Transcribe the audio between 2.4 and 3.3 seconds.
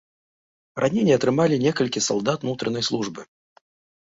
ўнутранай службы.